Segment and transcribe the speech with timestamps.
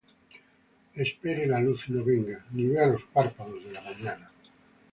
[0.95, 4.31] Espere la luz, y no venga, Ni vea los párpados de la mañana: